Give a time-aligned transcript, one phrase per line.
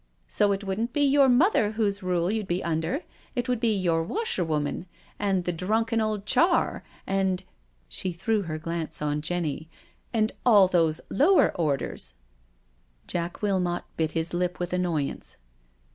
[0.27, 3.03] So it wouldn't be your mother whose rule you'd be under,
[3.35, 4.87] it would be your washerwoman,
[5.19, 7.43] and the drunken old char and
[7.87, 9.69] "—she threw her glance on Jenny
[10.11, 14.33] —and all those lower orders." AT THE week end COTTAGE 163 Jack Wilmot bit bis
[14.33, 15.37] lip witb annoyance.